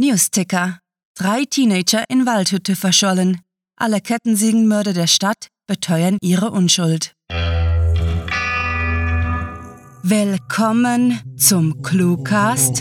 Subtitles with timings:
[0.00, 0.78] Newsticker.
[1.16, 3.40] Drei Teenager in Waldhütte verschollen.
[3.76, 7.14] Alle Kettensägenmörder der Stadt beteuern ihre Unschuld.
[10.04, 12.80] Willkommen zum Cluecast.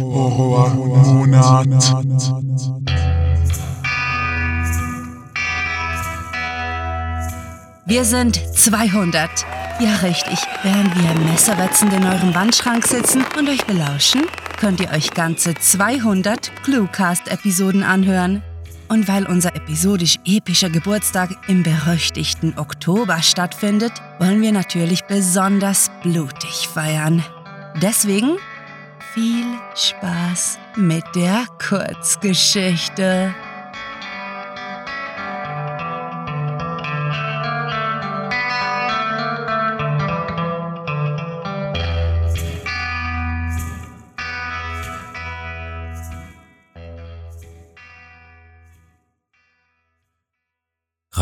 [7.87, 9.29] Wir sind 200.
[9.79, 10.37] Ja, richtig.
[10.61, 14.21] Während wir messerwetzend in eurem Wandschrank sitzen und euch belauschen,
[14.57, 18.43] könnt ihr euch ganze 200 Cluecast-Episoden anhören.
[18.89, 26.67] Und weil unser episodisch epischer Geburtstag im berüchtigten Oktober stattfindet, wollen wir natürlich besonders blutig
[26.73, 27.23] feiern.
[27.81, 28.37] Deswegen
[29.13, 33.35] viel Spaß mit der Kurzgeschichte.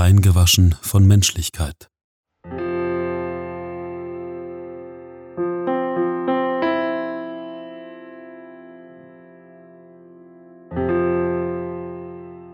[0.06, 1.90] Reingewaschen von Menschlichkeit.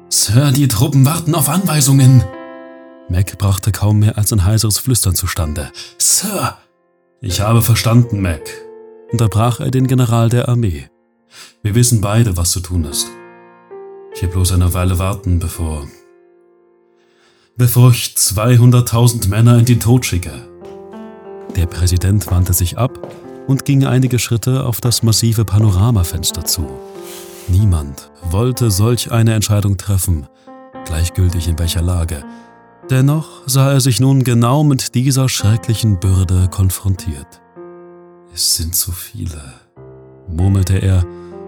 [0.10, 2.24] Sir, die Truppen warten auf Anweisungen.
[3.10, 5.72] Mac brachte kaum mehr als ein heiseres Flüstern zustande.
[5.98, 6.58] Sir!
[7.20, 8.42] Ich habe verstanden, Mac,
[9.12, 10.88] unterbrach er den General der Armee.
[11.64, 13.08] Wir wissen beide, was zu tun ist.
[14.16, 15.88] Ich will bloß eine Weile warten, bevor
[17.58, 20.34] bevor ich 200.000 Männer in den Tod schicke.
[21.56, 22.98] Der Präsident wandte sich ab
[23.48, 26.68] und ging einige Schritte auf das massive Panoramafenster zu.
[27.48, 30.28] Niemand wollte solch eine Entscheidung treffen,
[30.86, 32.24] gleichgültig in welcher Lage.
[32.90, 37.42] Dennoch sah er sich nun genau mit dieser schrecklichen Bürde konfrontiert.
[38.34, 39.42] Es sind zu viele,
[40.28, 41.06] murmelte er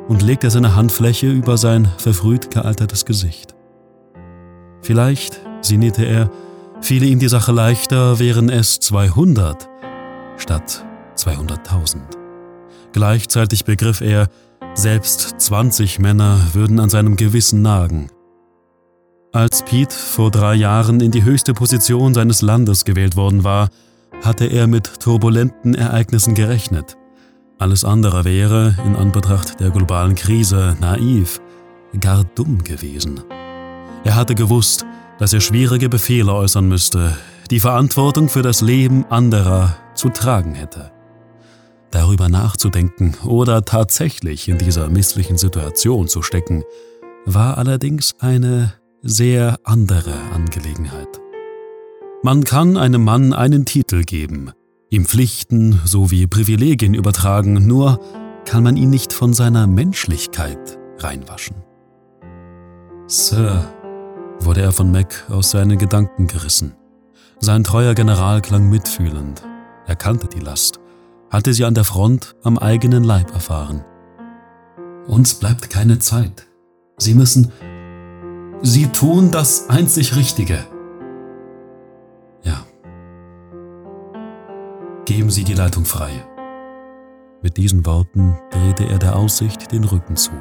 [0.08, 3.56] und legte seine Handfläche über sein verfrüht gealtertes Gesicht.
[4.82, 6.30] Vielleicht sinnierte er,
[6.82, 9.70] fiele ihm die Sache leichter, wären es 200
[10.38, 10.86] statt
[11.16, 12.00] 200.000.
[12.92, 14.28] Gleichzeitig begriff er,
[14.76, 18.10] selbst 20 Männer würden an seinem Gewissen nagen.
[19.32, 23.70] Als Pete vor drei Jahren in die höchste Position seines Landes gewählt worden war,
[24.24, 26.98] hatte er mit turbulenten Ereignissen gerechnet.
[27.58, 31.42] Alles andere wäre, in Anbetracht der globalen Krise, naiv,
[32.00, 33.22] gar dumm gewesen.
[34.04, 34.86] Er hatte gewusst,
[35.20, 37.18] dass er schwierige Befehle äußern müsste,
[37.52, 40.92] die Verantwortung für das Leben anderer zu tragen hätte.
[41.92, 46.64] Darüber nachzudenken oder tatsächlich in dieser misslichen Situation zu stecken,
[47.26, 51.22] war allerdings eine sehr andere Angelegenheit.
[52.24, 54.52] Man kann einem Mann einen Titel geben,
[54.90, 58.00] ihm Pflichten sowie Privilegien übertragen, nur
[58.46, 61.58] kann man ihn nicht von seiner Menschlichkeit reinwaschen.
[63.08, 63.68] Sir,
[64.46, 66.74] wurde er von Mac aus seinen Gedanken gerissen.
[67.40, 69.44] Sein treuer General klang mitfühlend.
[69.86, 70.80] Er kannte die Last,
[71.30, 73.84] hatte sie an der Front am eigenen Leib erfahren.
[75.08, 76.48] Uns bleibt keine Zeit.
[76.98, 77.52] Sie müssen.
[78.62, 80.60] Sie tun das einzig Richtige.
[82.44, 82.66] Ja.
[85.06, 86.12] Geben Sie die Leitung frei.
[87.42, 90.32] Mit diesen Worten drehte er der Aussicht den Rücken zu.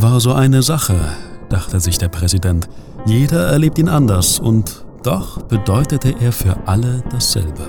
[0.00, 0.98] War so eine Sache,
[1.50, 2.70] dachte sich der Präsident.
[3.04, 7.66] Jeder erlebt ihn anders und doch bedeutete er für alle dasselbe.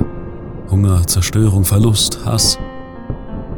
[0.69, 2.57] Hunger, Zerstörung, Verlust, Hass.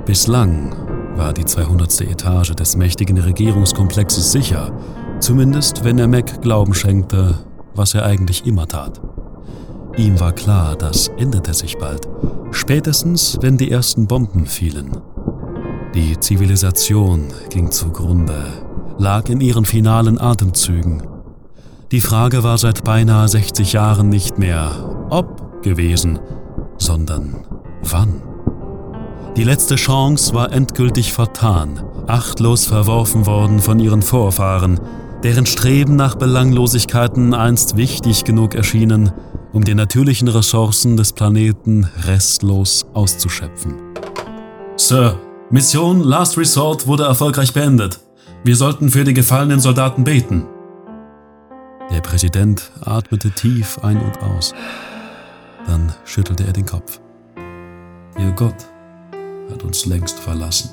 [0.07, 0.75] Bislang
[1.15, 2.01] war die 200.
[2.01, 4.71] Etage des mächtigen Regierungskomplexes sicher,
[5.19, 7.37] zumindest wenn er Mac Glauben schenkte,
[7.75, 8.99] was er eigentlich immer tat.
[9.97, 12.07] Ihm war klar, das änderte sich bald,
[12.49, 14.97] spätestens wenn die ersten Bomben fielen.
[15.93, 18.62] Die Zivilisation ging zugrunde,
[18.97, 21.03] lag in ihren finalen Atemzügen.
[21.91, 26.19] Die Frage war seit beinahe 60 Jahren nicht mehr ob gewesen,
[26.77, 27.45] sondern
[27.83, 28.21] wann.
[29.37, 34.79] Die letzte Chance war endgültig vertan, achtlos verworfen worden von ihren Vorfahren,
[35.23, 39.11] deren Streben nach Belanglosigkeiten einst wichtig genug erschienen,
[39.53, 43.75] um die natürlichen Ressourcen des Planeten restlos auszuschöpfen.
[44.75, 45.17] Sir,
[45.49, 48.02] Mission Last Resort wurde erfolgreich beendet.
[48.45, 50.45] Wir sollten für die gefallenen Soldaten beten.
[51.89, 54.53] Der Präsident atmete tief ein und aus.
[55.65, 56.99] Dann schüttelte er den Kopf.
[58.17, 58.67] Ihr Gott
[59.49, 60.71] hat uns längst verlassen.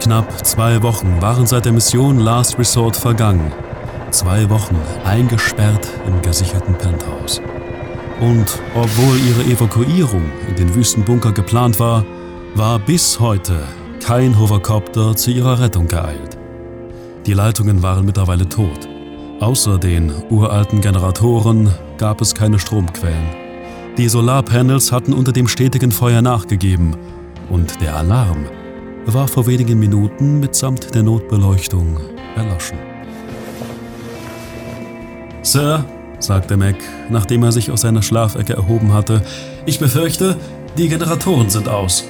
[0.00, 3.50] Knapp zwei Wochen waren seit der Mission Last Resort vergangen.
[4.16, 7.42] Zwei Wochen eingesperrt im gesicherten Penthouse.
[8.18, 12.02] Und obwohl ihre Evakuierung in den Wüstenbunker geplant war,
[12.54, 13.60] war bis heute
[14.02, 16.38] kein Hovercopter zu ihrer Rettung geeilt.
[17.26, 18.88] Die Leitungen waren mittlerweile tot.
[19.40, 21.68] Außer den uralten Generatoren
[21.98, 23.36] gab es keine Stromquellen.
[23.98, 26.96] Die Solarpanels hatten unter dem stetigen Feuer nachgegeben
[27.50, 28.46] und der Alarm
[29.04, 31.98] war vor wenigen Minuten mitsamt der Notbeleuchtung
[32.34, 32.95] erloschen.
[35.46, 35.84] Sir,
[36.18, 36.74] sagte Mac,
[37.08, 39.22] nachdem er sich aus seiner Schlafecke erhoben hatte,
[39.64, 40.36] ich befürchte,
[40.76, 42.04] die Generatoren sind aus.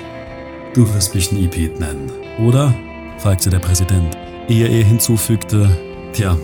[0.72, 2.10] Du wirst mich nie Pete nennen,
[2.42, 2.74] oder?
[3.18, 4.16] fragte der Präsident,
[4.48, 5.68] ehe er hinzufügte,
[6.14, 6.38] tja,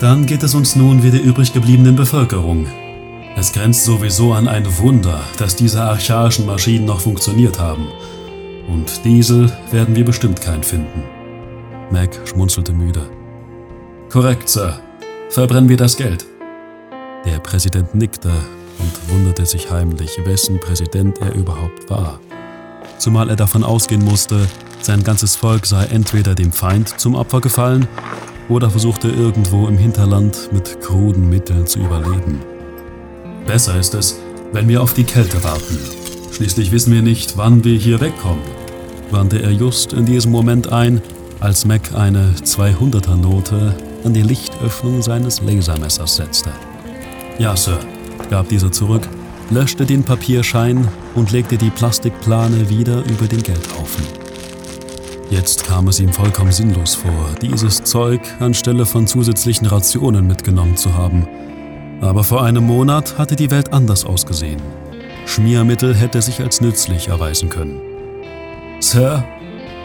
[0.00, 2.66] dann geht es uns nun wie der übrig gebliebenen Bevölkerung.
[3.36, 7.88] Es grenzt sowieso an ein Wunder, dass diese archaischen Maschinen noch funktioniert haben.
[8.68, 11.02] Und Diesel werden wir bestimmt keinen finden.
[11.90, 13.02] Mac schmunzelte müde.
[14.08, 14.80] Korrekt, Sir.
[15.34, 16.24] Verbrennen wir das Geld.
[17.24, 18.30] Der Präsident nickte
[18.78, 22.20] und wunderte sich heimlich, wessen Präsident er überhaupt war.
[22.98, 24.46] Zumal er davon ausgehen musste,
[24.80, 27.88] sein ganzes Volk sei entweder dem Feind zum Opfer gefallen
[28.48, 32.38] oder versuchte irgendwo im Hinterland mit kruden Mitteln zu überleben.
[33.44, 34.20] Besser ist es,
[34.52, 35.80] wenn wir auf die Kälte warten.
[36.30, 38.44] Schließlich wissen wir nicht, wann wir hier wegkommen,
[39.10, 41.02] wandte er just in diesem Moment ein,
[41.40, 43.74] als Mac eine 200er-Note
[44.04, 46.50] an die Lichtöffnung seines Lasermessers setzte.
[47.38, 47.78] Ja, Sir,
[48.30, 49.08] gab dieser zurück,
[49.50, 54.04] löschte den Papierschein und legte die Plastikplane wieder über den Geldhaufen.
[55.30, 60.94] Jetzt kam es ihm vollkommen sinnlos vor, dieses Zeug anstelle von zusätzlichen Rationen mitgenommen zu
[60.94, 61.26] haben.
[62.00, 64.60] Aber vor einem Monat hatte die Welt anders ausgesehen.
[65.26, 67.80] Schmiermittel hätte sich als nützlich erweisen können.
[68.80, 69.24] Sir?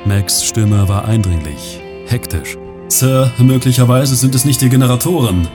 [0.06, 2.58] Max Stimme war eindringlich, hektisch.
[2.90, 5.48] Sir, möglicherweise sind es nicht die Generatoren.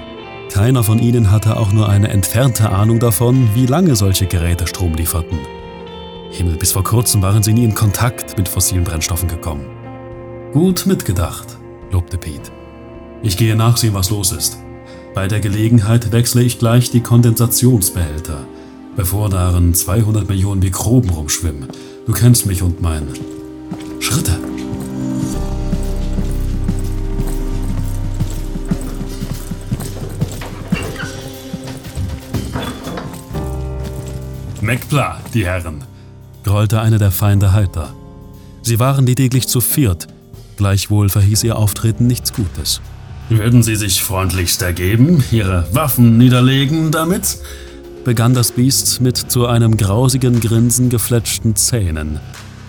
[0.53, 4.95] Keiner von ihnen hatte auch nur eine entfernte Ahnung davon, wie lange solche Geräte Strom
[4.95, 5.41] lieferten.
[6.31, 9.67] Himmel, bis vor kurzem waren sie nie in Kontakt mit fossilen Brennstoffen gekommen.
[10.53, 11.59] Gut mitgedacht,
[11.91, 12.53] lobte Pete.
[13.25, 14.59] Ich gehe nachsehen, was los ist.
[15.13, 18.47] Bei der Gelegenheit wechsle ich gleich die Kondensationsbehälter,
[18.95, 21.67] bevor darin 200 Millionen Mikroben rumschwimmen.
[22.07, 23.09] Du kennst mich und mein
[23.99, 24.39] Schritte.
[34.65, 35.85] Mekpla, die Herren,
[36.43, 37.93] grollte einer der Feinde heiter.
[38.63, 40.07] Sie waren lediglich zu viert,
[40.57, 42.81] gleichwohl verhieß ihr Auftreten nichts Gutes.
[43.29, 47.39] Würden Sie sich freundlichst ergeben, Ihre Waffen niederlegen damit?
[48.05, 52.21] begann das Biest mit zu einem grausigen Grinsen gefletschten Zähnen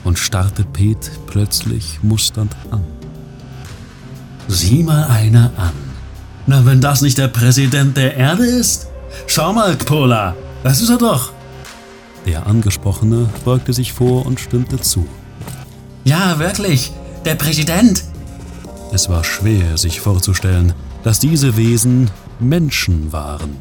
[0.03, 2.83] und starrte Pete plötzlich musternd an.
[4.47, 5.73] Sieh mal einer an.
[6.45, 8.87] Na, wenn das nicht der Präsident der Erde ist?
[9.27, 11.34] Schau mal, Pola, das ist er doch.
[12.25, 15.07] Der Angesprochene beugte sich vor und stimmte zu.
[16.03, 16.91] Ja, wirklich,
[17.23, 18.03] der Präsident.
[18.91, 20.73] Es war schwer, sich vorzustellen,
[21.03, 23.57] dass diese Wesen Menschen waren.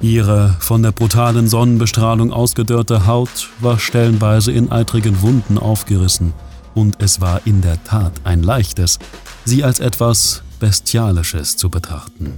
[0.00, 6.32] Ihre von der brutalen Sonnenbestrahlung ausgedörrte Haut war stellenweise in eitrigen Wunden aufgerissen,
[6.74, 8.98] und es war in der Tat ein leichtes,
[9.44, 12.34] sie als etwas Bestialisches zu betrachten,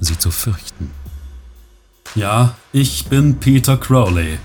[0.00, 0.90] sie zu fürchten.
[2.14, 4.38] Ja, ich bin Peter Crowley,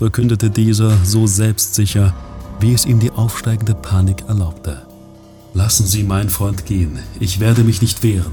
[0.00, 2.14] verkündete dieser so selbstsicher,
[2.58, 4.80] wie es ihm die aufsteigende Panik erlaubte.
[5.52, 8.32] Lassen Sie mein Freund gehen, ich werde mich nicht wehren.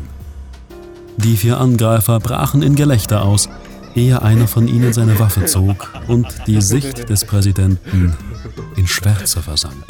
[1.18, 3.50] Die vier Angreifer brachen in Gelächter aus,
[3.96, 8.16] ehe einer von ihnen seine Waffe zog und die Sicht des Präsidenten
[8.78, 9.84] in Schwärze versank.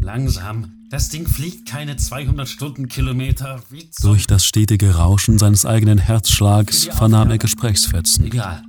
[0.00, 0.77] Langsam.
[0.90, 3.60] Das Ding fliegt keine 200 Stundenkilometer.
[3.68, 8.24] Wie Durch das stetige Rauschen seines eigenen Herzschlags vernahm er Gesprächsfetzen.
[8.24, 8.62] Egal.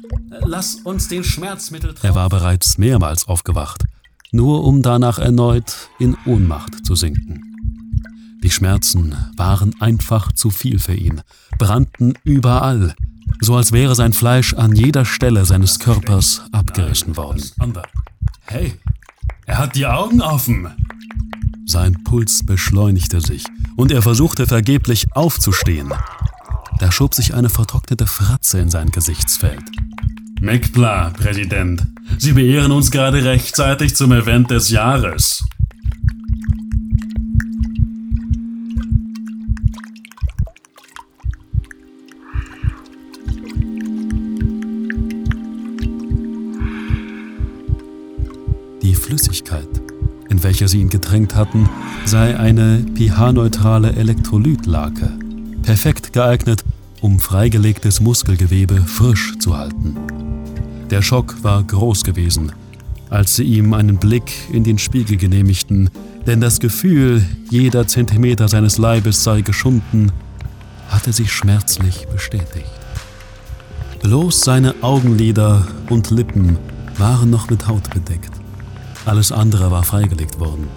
[0.45, 3.85] Lass uns den Schmerzmittel Er war bereits mehrmals aufgewacht,
[4.31, 7.41] nur um danach erneut in Ohnmacht zu sinken.
[8.43, 11.21] Die Schmerzen waren einfach zu viel für ihn,
[11.57, 12.95] brannten überall,
[13.39, 17.43] so als wäre sein Fleisch an jeder Stelle seines Körpers abgerissen worden.
[18.45, 18.73] Hey,
[19.45, 20.67] er hat die Augen offen.
[21.69, 23.43] Sein Puls beschleunigte sich
[23.75, 25.93] und er versuchte vergeblich aufzustehen.
[26.79, 29.61] Da schob sich eine vertrocknete Fratze in sein Gesichtsfeld.
[30.41, 31.85] Mekpla, Präsident.
[32.17, 35.43] Sie beehren uns gerade rechtzeitig zum Event des Jahres.
[50.59, 51.69] In welche sie ihn getränkt hatten,
[52.03, 55.09] sei eine pH-neutrale Elektrolytlake,
[55.61, 56.65] perfekt geeignet,
[56.99, 59.95] um freigelegtes Muskelgewebe frisch zu halten.
[60.89, 62.51] Der Schock war groß gewesen,
[63.09, 65.89] als sie ihm einen Blick in den Spiegel genehmigten,
[66.27, 70.11] denn das Gefühl, jeder Zentimeter seines Leibes sei geschunden,
[70.89, 72.67] hatte sich schmerzlich bestätigt.
[74.01, 76.57] Bloß seine Augenlider und Lippen
[76.97, 78.38] waren noch mit Haut bedeckt.
[79.09, 80.67] Alles andere war freigelegt worden.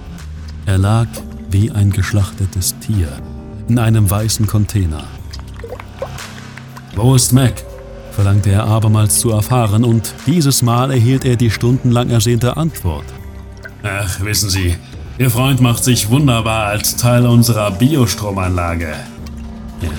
[0.64, 1.06] Er lag
[1.50, 3.08] wie ein geschlachtetes Tier
[3.68, 5.04] in einem weißen Container.
[6.96, 7.62] Wo ist Mac?
[8.12, 13.04] verlangte er abermals zu erfahren, und dieses Mal erhielt er die stundenlang ersehnte Antwort.
[13.82, 14.76] Ach, wissen Sie,
[15.18, 18.94] Ihr Freund macht sich wunderbar als Teil unserer Biostromanlage.
[19.82, 19.90] Ja.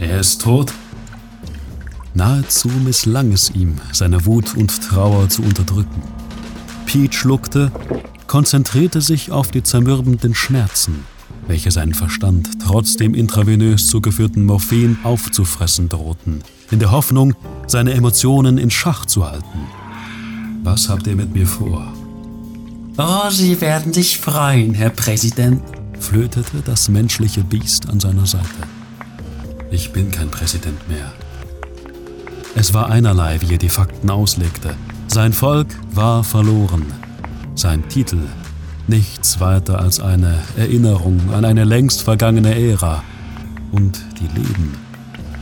[0.00, 0.72] Er ist tot?
[2.14, 6.02] Nahezu misslang es ihm, seine Wut und Trauer zu unterdrücken.
[6.86, 7.72] Pete schluckte,
[8.26, 11.04] konzentrierte sich auf die zermürbenden Schmerzen,
[11.46, 17.34] welche seinen Verstand trotz dem intravenös zugeführten Morphin aufzufressen drohten, in der Hoffnung,
[17.66, 19.66] seine Emotionen in Schach zu halten.
[20.62, 21.92] Was habt ihr mit mir vor?
[22.96, 25.62] Oh, Sie werden sich freuen, Herr Präsident,
[25.98, 28.46] flötete das menschliche Biest an seiner Seite.
[29.70, 31.12] Ich bin kein Präsident mehr.
[32.54, 34.76] Es war einerlei, wie er die Fakten auslegte.
[35.12, 36.86] Sein Volk war verloren.
[37.54, 38.20] Sein Titel
[38.88, 43.04] nichts weiter als eine Erinnerung an eine längst vergangene Ära
[43.72, 44.72] und die Leben,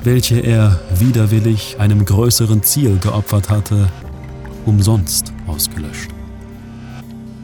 [0.03, 3.89] welche er widerwillig einem größeren Ziel geopfert hatte,
[4.67, 6.11] umsonst ausgelöscht.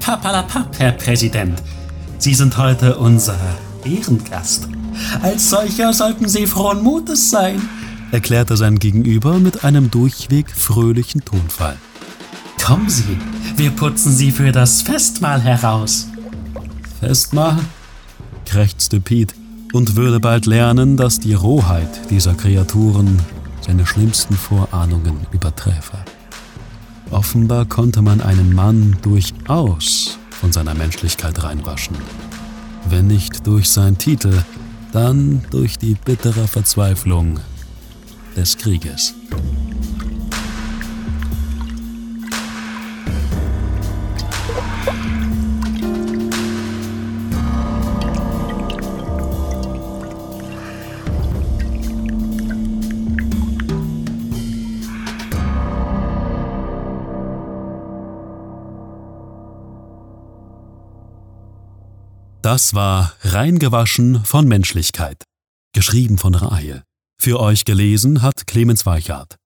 [0.00, 1.62] Papalapap, Herr Präsident.
[2.18, 3.38] Sie sind heute unser
[3.85, 4.68] Ehrengast.
[5.23, 7.62] Als solcher sollten Sie frohen Mutes sein,
[8.11, 11.76] erklärte sein Gegenüber mit einem durchweg fröhlichen Tonfall.
[12.66, 13.16] Kommen Sie,
[13.56, 16.08] wir putzen Sie für das Festmahl heraus.
[16.99, 17.61] Festmahl?
[18.44, 19.37] krächzte Pete
[19.73, 23.23] und würde bald lernen, dass die Rohheit dieser Kreaturen
[23.61, 25.96] seine schlimmsten Vorahnungen überträfe.
[27.12, 31.94] Offenbar konnte man einen Mann durchaus von seiner Menschlichkeit reinwaschen.
[32.90, 34.42] Wenn nicht durch seinen Titel,
[34.90, 37.38] dann durch die bittere Verzweiflung
[38.37, 39.14] des Krieges.
[62.56, 65.25] Das war Reingewaschen von Menschlichkeit,
[65.75, 66.84] geschrieben von Rahel.
[67.20, 69.36] Für euch gelesen hat Clemens Weichart.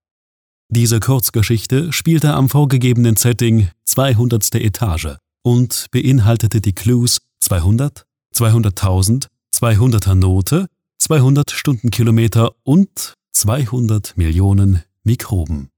[0.69, 4.55] Diese Kurzgeschichte spielte am vorgegebenen Setting 200.
[4.55, 15.71] Etage und beinhaltete die Clues 200, 200.000, 200er Note, 200 Stundenkilometer und 200 Millionen Mikroben.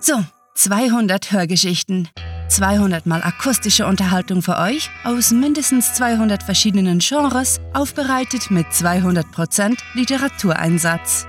[0.00, 0.16] So,
[0.62, 2.10] 200 Hörgeschichten.
[2.48, 11.26] 200 mal akustische Unterhaltung für euch aus mindestens 200 verschiedenen Genres, aufbereitet mit 200% Literatureinsatz.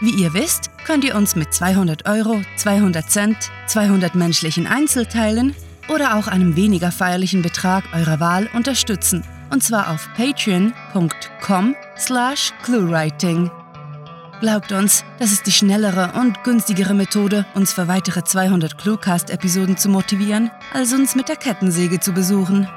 [0.00, 3.36] Wie ihr wisst, könnt ihr uns mit 200 Euro, 200 Cent,
[3.68, 5.54] 200 menschlichen Einzelteilen
[5.88, 9.22] oder auch einem weniger feierlichen Betrag eurer Wahl unterstützen.
[9.50, 13.48] Und zwar auf patreon.com slash cluewriting.
[14.40, 19.88] Glaubt uns, das ist die schnellere und günstigere Methode, uns für weitere 200 Cluecast-Episoden zu
[19.88, 22.68] motivieren, als uns mit der Kettensäge zu besuchen.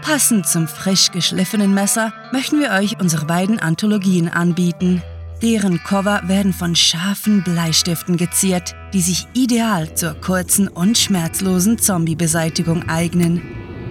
[0.00, 5.02] Passend zum frisch geschliffenen Messer möchten wir euch unsere beiden Anthologien anbieten.
[5.42, 12.88] Deren Cover werden von scharfen Bleistiften geziert, die sich ideal zur kurzen und schmerzlosen Zombie-Beseitigung
[12.88, 13.42] eignen.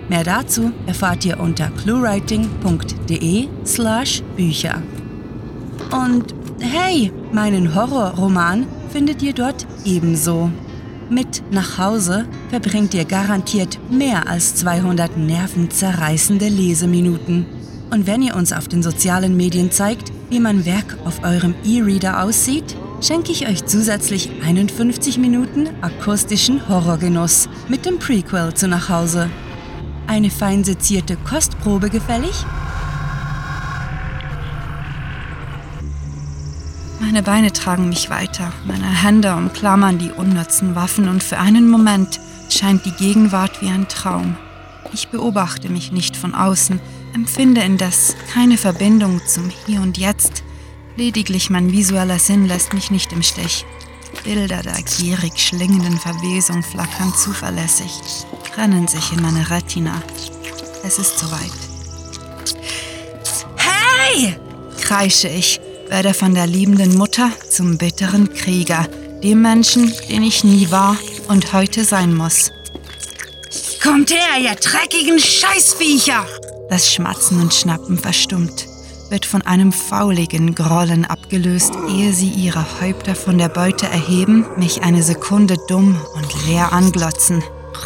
[0.10, 4.82] Mehr dazu erfahrt ihr unter cluewriting.de/slash Bücher.
[5.92, 10.50] Und hey, meinen Horrorroman findet ihr dort ebenso.
[11.10, 17.46] Mit nach Hause verbringt ihr garantiert mehr als 200 nervenzerreißende Leseminuten.
[17.92, 22.24] Und wenn ihr uns auf den sozialen Medien zeigt, wie mein Werk auf eurem E-Reader
[22.24, 29.30] aussieht, schenke ich euch zusätzlich 51 Minuten akustischen Horrorgenuss mit dem Prequel zu nach Hause.
[30.08, 32.46] Eine fein sezierte Kostprobe gefällig?
[37.00, 42.20] Meine Beine tragen mich weiter, meine Hände umklammern die unnützen Waffen und für einen Moment
[42.50, 44.38] scheint die Gegenwart wie ein Traum.
[44.94, 46.80] Ich beobachte mich nicht von außen,
[47.14, 50.44] empfinde indes keine Verbindung zum Hier und Jetzt,
[50.96, 53.66] lediglich mein visueller Sinn lässt mich nicht im Stich.
[54.24, 57.92] Bilder der gierig schlingenden Verwesung flackern zuverlässig,
[58.54, 60.02] trennen sich in meine Retina.
[60.84, 61.52] Es ist soweit.
[63.58, 64.38] Hey!
[64.82, 68.88] kreische ich, werde von der liebenden Mutter zum bitteren Krieger,
[69.24, 72.52] dem Menschen, den ich nie war und heute sein muss.
[73.82, 76.26] Kommt her, ihr dreckigen Scheißviecher!
[76.70, 78.66] Das Schmatzen und Schnappen verstummt,
[79.10, 84.82] wird von einem fauligen Grollen abgelöst, ehe sie ihre Häupter von der Beute erheben, mich
[84.82, 87.44] eine Sekunde dumm und leer anglotzen.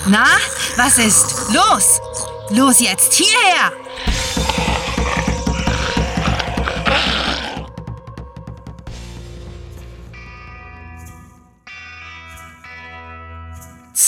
[0.07, 0.25] Na,
[0.77, 1.35] was ist?
[1.53, 1.99] Los!
[2.51, 4.68] Los jetzt, hierher!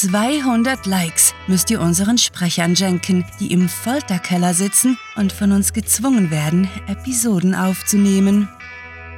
[0.01, 6.31] 200 Likes müsst ihr unseren Sprechern schenken, die im Folterkeller sitzen und von uns gezwungen
[6.31, 8.50] werden, Episoden aufzunehmen.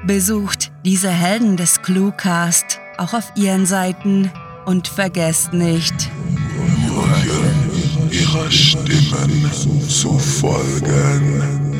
[0.05, 4.29] Besucht diese Helden des Cluecast auch auf ihren Seiten
[4.65, 6.11] und vergesst nicht,
[8.11, 9.49] ihrer Stimmen
[9.87, 11.79] zu folgen.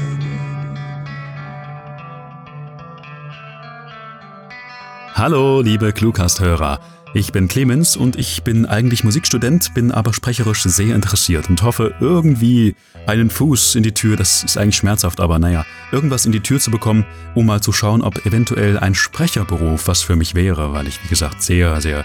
[5.14, 6.80] Hallo, liebe Cluecast-Hörer.
[7.16, 11.94] Ich bin Clemens und ich bin eigentlich Musikstudent, bin aber sprecherisch sehr interessiert und hoffe
[12.00, 16.40] irgendwie einen Fuß in die Tür, das ist eigentlich schmerzhaft, aber naja, irgendwas in die
[16.40, 17.06] Tür zu bekommen,
[17.36, 21.08] um mal zu schauen, ob eventuell ein Sprecherberuf was für mich wäre, weil ich, wie
[21.08, 22.04] gesagt, sehr, sehr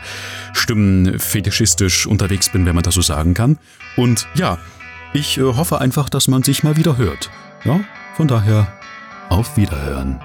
[0.52, 3.58] stimmenfetischistisch unterwegs bin, wenn man das so sagen kann.
[3.96, 4.58] Und ja,
[5.14, 7.30] ich äh, hoffe einfach, dass man sich mal wieder hört.
[7.64, 7.80] Ja,
[8.14, 8.78] von daher,
[9.30, 10.20] auf Wiederhören.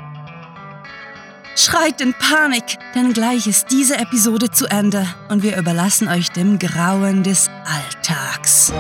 [1.56, 6.58] Schreit in Panik, denn gleich ist diese Episode zu Ende und wir überlassen euch dem
[6.58, 8.74] Grauen des Alltags.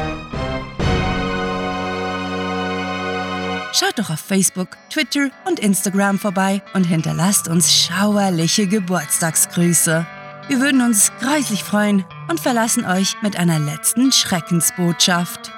[3.74, 10.08] Schaut doch auf Facebook, Twitter und Instagram vorbei und hinterlasst uns schauerliche Geburtstagsgrüße.
[10.48, 15.52] Wir würden uns greislich freuen und verlassen euch mit einer letzten Schreckensbotschaft.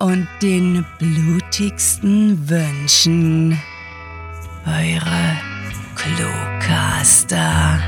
[0.00, 3.56] und den blutigsten Wünschen.
[4.66, 5.38] Eure
[5.94, 7.78] Klocaster.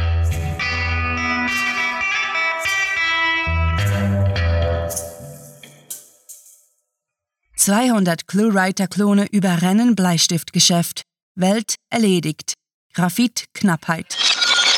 [7.59, 11.02] »200 Cluewriter-Klone überrennen Bleistiftgeschäft.
[11.35, 12.55] Welt erledigt.
[12.94, 14.26] Graphit-Knappheit.«